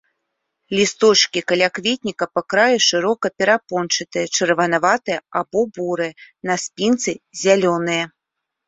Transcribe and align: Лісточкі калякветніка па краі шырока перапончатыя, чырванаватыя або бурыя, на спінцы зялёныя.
Лісточкі 0.77 1.39
калякветніка 1.51 2.25
па 2.37 2.41
краі 2.53 2.77
шырока 2.87 3.27
перапончатыя, 3.43 4.25
чырванаватыя 4.39 5.17
або 5.43 5.59
бурыя, 5.79 6.13
на 6.51 6.55
спінцы 6.67 7.11
зялёныя. 7.47 8.03